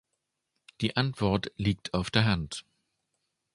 [0.81, 2.65] Die Antwort liegt auf der Hand.